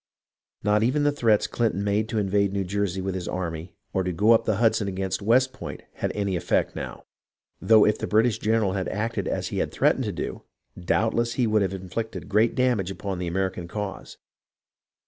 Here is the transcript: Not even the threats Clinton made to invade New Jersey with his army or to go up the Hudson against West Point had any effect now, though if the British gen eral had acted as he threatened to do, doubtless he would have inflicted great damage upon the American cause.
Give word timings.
Not 0.63 0.81
even 0.81 1.03
the 1.03 1.11
threats 1.11 1.45
Clinton 1.45 1.83
made 1.83 2.09
to 2.09 2.17
invade 2.17 2.53
New 2.53 2.63
Jersey 2.63 3.01
with 3.01 3.13
his 3.13 3.27
army 3.27 3.75
or 3.93 4.01
to 4.01 4.11
go 4.11 4.31
up 4.31 4.45
the 4.45 4.55
Hudson 4.55 4.87
against 4.87 5.21
West 5.21 5.53
Point 5.53 5.83
had 5.93 6.11
any 6.15 6.35
effect 6.35 6.75
now, 6.75 7.05
though 7.61 7.85
if 7.85 7.99
the 7.99 8.07
British 8.07 8.39
gen 8.39 8.61
eral 8.63 8.73
had 8.73 8.87
acted 8.89 9.27
as 9.27 9.49
he 9.49 9.63
threatened 9.63 10.05
to 10.05 10.11
do, 10.11 10.41
doubtless 10.75 11.33
he 11.33 11.45
would 11.45 11.61
have 11.61 11.75
inflicted 11.75 12.29
great 12.29 12.55
damage 12.55 12.89
upon 12.89 13.19
the 13.19 13.27
American 13.27 13.67
cause. 13.67 14.17